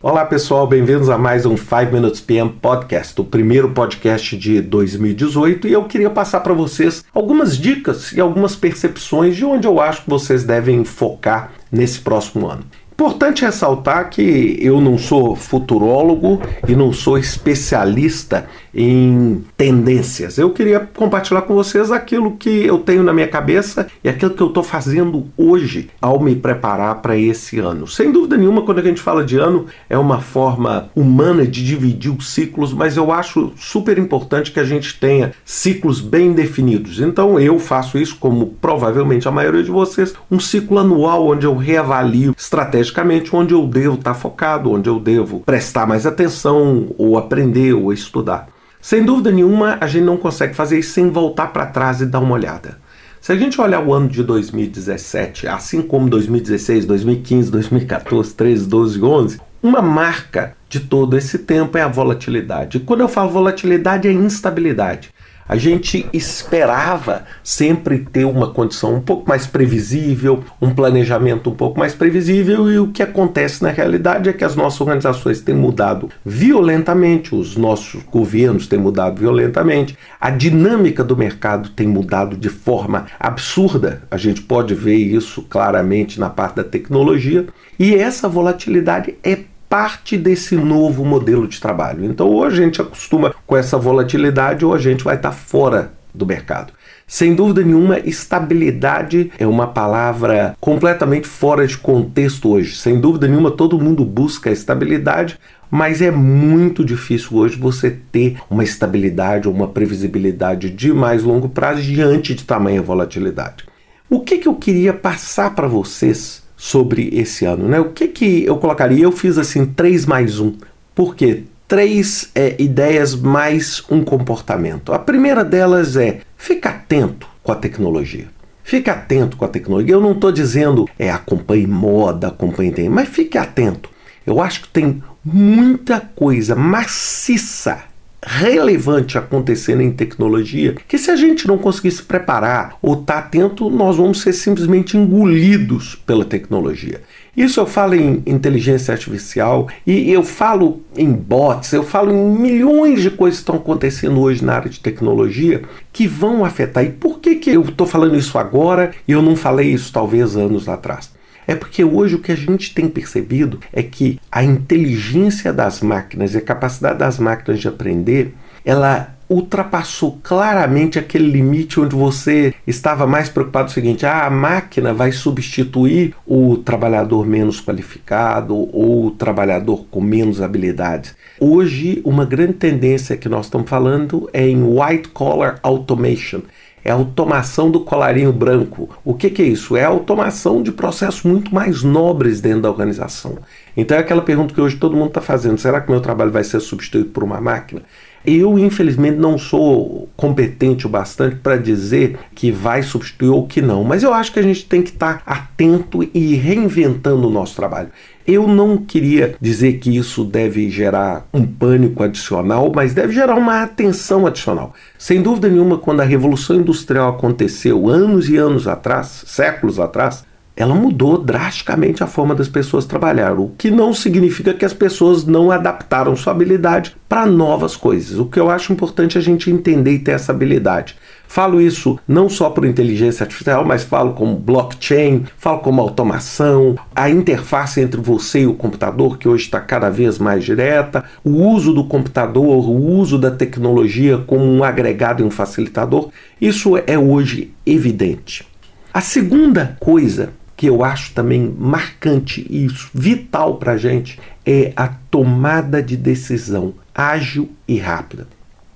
[0.00, 5.66] Olá pessoal, bem-vindos a mais um 5 Minutes PM Podcast, o primeiro podcast de 2018,
[5.66, 10.04] e eu queria passar para vocês algumas dicas e algumas percepções de onde eu acho
[10.04, 12.62] que vocês devem focar nesse próximo ano.
[12.92, 18.46] Importante ressaltar que eu não sou futurólogo e não sou especialista
[18.78, 20.38] em tendências.
[20.38, 24.40] Eu queria compartilhar com vocês aquilo que eu tenho na minha cabeça e aquilo que
[24.40, 27.88] eu estou fazendo hoje ao me preparar para esse ano.
[27.88, 32.16] Sem dúvida nenhuma, quando a gente fala de ano, é uma forma humana de dividir
[32.16, 37.00] os ciclos, mas eu acho super importante que a gente tenha ciclos bem definidos.
[37.00, 41.56] Então eu faço isso, como provavelmente a maioria de vocês, um ciclo anual onde eu
[41.56, 47.72] reavalio estrategicamente onde eu devo estar focado, onde eu devo prestar mais atenção, ou aprender,
[47.72, 48.46] ou estudar.
[48.80, 52.20] Sem dúvida nenhuma, a gente não consegue fazer isso sem voltar para trás e dar
[52.20, 52.78] uma olhada.
[53.20, 59.02] Se a gente olhar o ano de 2017, assim como 2016, 2015, 2014, 13, 12,
[59.02, 62.78] 11, uma marca de todo esse tempo é a volatilidade.
[62.78, 65.10] E quando eu falo volatilidade, é instabilidade
[65.48, 71.78] a gente esperava sempre ter uma condição um pouco mais previsível, um planejamento um pouco
[71.78, 76.10] mais previsível, e o que acontece na realidade é que as nossas organizações têm mudado
[76.24, 83.06] violentamente, os nossos governos têm mudado violentamente, a dinâmica do mercado tem mudado de forma
[83.18, 87.46] absurda, a gente pode ver isso claramente na parte da tecnologia,
[87.78, 89.38] e essa volatilidade é
[89.68, 92.04] parte desse novo modelo de trabalho.
[92.04, 96.26] Então, ou a gente acostuma com essa volatilidade, ou a gente vai estar fora do
[96.26, 96.72] mercado.
[97.06, 102.76] Sem dúvida nenhuma, estabilidade é uma palavra completamente fora de contexto hoje.
[102.76, 105.38] Sem dúvida nenhuma, todo mundo busca estabilidade,
[105.70, 111.48] mas é muito difícil hoje você ter uma estabilidade ou uma previsibilidade de mais longo
[111.48, 113.64] prazo diante de tamanha volatilidade.
[114.10, 117.78] O que, que eu queria passar para vocês sobre esse ano, né?
[117.78, 119.04] O que que eu colocaria?
[119.04, 120.54] Eu fiz assim três mais um,
[120.92, 124.92] porque três é, ideias mais um comportamento.
[124.92, 128.26] A primeira delas é fica atento com a tecnologia.
[128.64, 129.94] Fique atento com a tecnologia.
[129.94, 133.88] Eu não estou dizendo é acompanhe moda, acompanhe tem, mas fique atento.
[134.26, 137.84] Eu acho que tem muita coisa maciça
[138.24, 143.18] relevante acontecendo em tecnologia que se a gente não conseguir se preparar ou estar tá
[143.20, 147.00] atento, nós vamos ser simplesmente engolidos pela tecnologia.
[147.36, 153.00] Isso eu falo em inteligência artificial e eu falo em bots, eu falo em milhões
[153.00, 155.62] de coisas que estão acontecendo hoje na área de tecnologia
[155.92, 156.84] que vão afetar.
[156.84, 160.36] E por que, que eu estou falando isso agora e eu não falei isso talvez
[160.36, 161.16] anos atrás?
[161.48, 166.34] É porque hoje o que a gente tem percebido é que a inteligência das máquinas
[166.34, 173.06] e a capacidade das máquinas de aprender, ela ultrapassou claramente aquele limite onde você estava
[173.06, 179.06] mais preocupado com o seguinte: ah, a máquina vai substituir o trabalhador menos qualificado ou
[179.06, 181.14] o trabalhador com menos habilidades.
[181.40, 186.42] Hoje, uma grande tendência que nós estamos falando é em white collar automation
[186.88, 188.88] é automação do colarinho branco.
[189.04, 189.76] O que, que, é isso?
[189.76, 193.38] É automação de processos muito mais nobres dentro da organização.
[193.76, 196.42] Então é aquela pergunta que hoje todo mundo está fazendo: será que meu trabalho vai
[196.42, 197.82] ser substituído por uma máquina?
[198.24, 203.84] Eu, infelizmente, não sou competente o bastante para dizer que vai substituir ou que não,
[203.84, 207.54] mas eu acho que a gente tem que estar tá atento e reinventando o nosso
[207.56, 207.90] trabalho.
[208.26, 213.62] Eu não queria dizer que isso deve gerar um pânico adicional, mas deve gerar uma
[213.62, 214.74] atenção adicional.
[214.98, 220.26] Sem dúvida nenhuma, quando a Revolução Industrial aconteceu anos e anos atrás, séculos atrás,
[220.58, 225.24] ela mudou drasticamente a forma das pessoas trabalhar, o que não significa que as pessoas
[225.24, 228.18] não adaptaram sua habilidade para novas coisas.
[228.18, 230.96] O que eu acho importante é a gente entender e ter essa habilidade.
[231.28, 237.08] Falo isso não só por inteligência artificial, mas falo como blockchain, falo como automação, a
[237.08, 241.72] interface entre você e o computador, que hoje está cada vez mais direta, o uso
[241.72, 246.08] do computador, o uso da tecnologia como um agregado e um facilitador.
[246.40, 248.44] Isso é hoje evidente.
[248.92, 254.88] A segunda coisa que eu acho também marcante e vital para a gente é a
[254.88, 258.26] tomada de decisão ágil e rápida.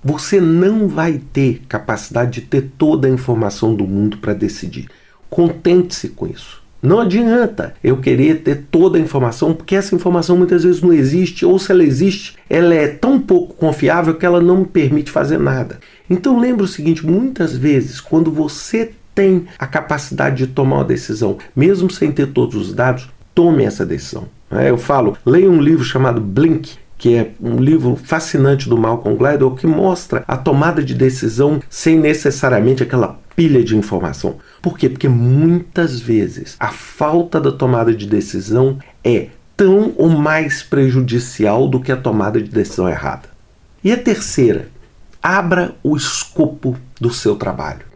[0.03, 4.89] Você não vai ter capacidade de ter toda a informação do mundo para decidir.
[5.29, 6.63] Contente-se com isso.
[6.81, 11.45] Não adianta eu querer ter toda a informação, porque essa informação muitas vezes não existe,
[11.45, 15.39] ou se ela existe, ela é tão pouco confiável que ela não me permite fazer
[15.39, 15.81] nada.
[16.09, 21.39] Então lembre o seguinte: muitas vezes, quando você tem a capacidade de tomar uma decisão,
[21.55, 24.29] mesmo sem ter todos os dados, tome essa decisão.
[24.51, 29.17] É, eu falo, leia um livro chamado Blink, que é um livro fascinante do Malcolm
[29.17, 34.37] Gladwell que mostra a tomada de decisão sem necessariamente aquela pilha de informação.
[34.61, 34.89] Por quê?
[34.89, 41.81] Porque muitas vezes a falta da tomada de decisão é tão ou mais prejudicial do
[41.81, 43.29] que a tomada de decisão errada.
[43.83, 44.69] E a terceira,
[45.23, 47.92] abra o escopo do seu trabalho.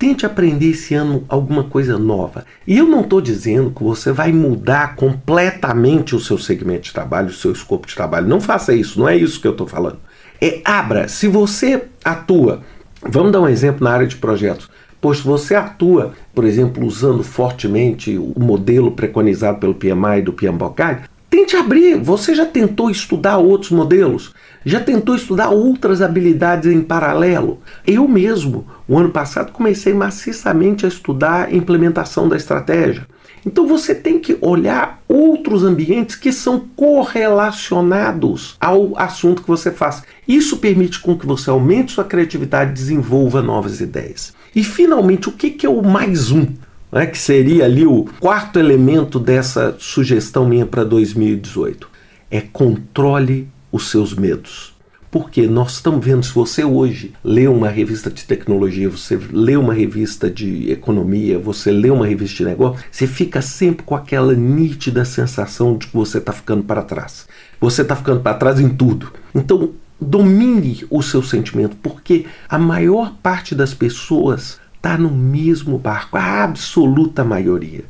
[0.00, 2.46] Tente aprender esse ano alguma coisa nova.
[2.66, 7.28] E eu não estou dizendo que você vai mudar completamente o seu segmento de trabalho,
[7.28, 8.26] o seu escopo de trabalho.
[8.26, 9.98] Não faça isso, não é isso que eu estou falando.
[10.40, 11.06] É abra.
[11.06, 12.62] Se você atua,
[13.02, 14.70] vamos dar um exemplo na área de projetos.
[15.02, 20.32] Pois se você atua, por exemplo, usando fortemente o modelo preconizado pelo PMI e do
[20.32, 21.96] PMBOK, tente abrir.
[22.02, 24.34] Você já tentou estudar outros modelos?
[24.64, 27.60] Já tentou estudar outras habilidades em paralelo?
[27.86, 33.06] Eu mesmo, o ano passado, comecei maciçamente a estudar a implementação da estratégia.
[33.46, 40.02] Então você tem que olhar outros ambientes que são correlacionados ao assunto que você faz.
[40.28, 44.34] Isso permite com que você aumente sua criatividade e desenvolva novas ideias.
[44.54, 46.46] E finalmente, o que, é o mais um?
[46.92, 51.88] Né, que seria ali o quarto elemento dessa sugestão minha para 2018.
[52.30, 54.74] É controle os seus medos.
[55.10, 59.74] Porque nós estamos vendo, se você hoje lê uma revista de tecnologia, você lê uma
[59.74, 65.04] revista de economia, você lê uma revista de negócio, você fica sempre com aquela nítida
[65.04, 67.26] sensação de que você está ficando para trás.
[67.60, 69.12] Você está ficando para trás em tudo.
[69.34, 69.70] Então,
[70.00, 76.42] domine o seu sentimento, porque a maior parte das pessoas está no mesmo barco, a
[76.42, 77.84] absoluta maioria.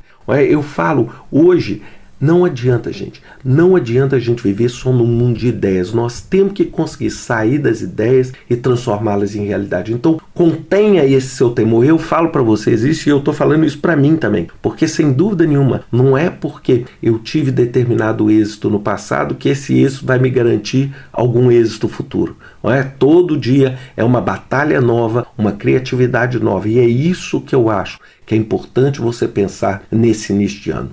[0.49, 1.83] Eu falo, hoje
[2.21, 3.23] não adianta, gente.
[3.43, 5.95] Não adianta a gente viver só num mundo de ideias.
[5.95, 9.91] Nós temos que conseguir sair das ideias e transformá-las em realidade.
[9.95, 11.83] Então, contenha esse seu temor.
[11.83, 14.49] Eu falo para vocês isso e eu estou falando isso para mim também.
[14.61, 19.81] Porque, sem dúvida nenhuma, não é porque eu tive determinado êxito no passado que esse
[19.81, 22.37] êxito vai me garantir algum êxito futuro.
[22.63, 22.83] Não é?
[22.83, 26.69] Todo dia é uma batalha nova, uma criatividade nova.
[26.69, 30.91] E é isso que eu acho que é importante você pensar nesse início de ano.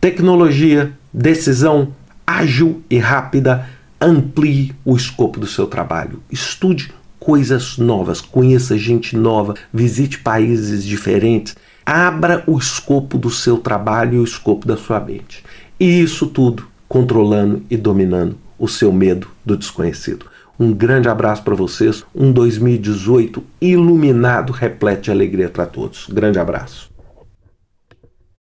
[0.00, 1.94] Tecnologia, decisão
[2.26, 3.68] ágil e rápida,
[4.00, 6.22] amplie o escopo do seu trabalho.
[6.30, 14.14] Estude coisas novas, conheça gente nova, visite países diferentes, abra o escopo do seu trabalho
[14.14, 15.42] e o escopo da sua mente.
[15.78, 20.26] E isso tudo controlando e dominando o seu medo do desconhecido.
[20.58, 26.06] Um grande abraço para vocês, um 2018 iluminado, repleto de alegria para todos.
[26.08, 26.95] Grande abraço.